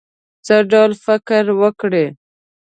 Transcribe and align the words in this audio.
څه 0.45 0.55
ډول 0.71 0.91
فکر 1.05 1.43
وکړی. 1.61 2.05